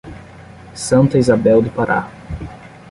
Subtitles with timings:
[0.73, 2.09] Santa Isabel do Pará